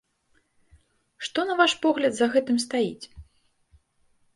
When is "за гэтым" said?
2.21-2.57